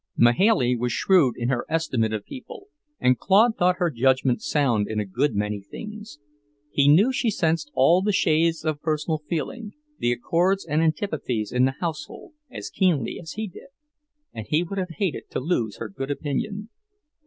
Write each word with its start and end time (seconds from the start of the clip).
Mahailey 0.17 0.75
was 0.75 0.91
shrewd 0.91 1.35
in 1.37 1.49
her 1.49 1.63
estimate 1.69 2.11
of 2.11 2.23
people, 2.25 2.69
and 2.99 3.19
Claude 3.19 3.55
thought 3.55 3.75
her 3.77 3.91
judgment 3.91 4.41
sound 4.41 4.87
in 4.87 4.99
a 4.99 5.05
good 5.05 5.35
many 5.35 5.61
things. 5.61 6.17
He 6.71 6.87
knew 6.87 7.13
she 7.13 7.29
sensed 7.29 7.69
all 7.75 8.01
the 8.01 8.11
shades 8.11 8.65
of 8.65 8.81
personal 8.81 9.19
feeling, 9.19 9.73
the 9.99 10.11
accords 10.11 10.65
and 10.65 10.81
antipathies 10.81 11.51
in 11.51 11.65
the 11.65 11.75
household, 11.79 12.33
as 12.49 12.71
keenly 12.71 13.19
as 13.21 13.33
he 13.33 13.47
did, 13.47 13.67
and 14.33 14.47
he 14.49 14.63
would 14.63 14.79
have 14.79 14.89
hated 14.97 15.29
to 15.29 15.39
lose 15.39 15.77
her 15.77 15.87
good 15.87 16.09
opinion. 16.09 16.69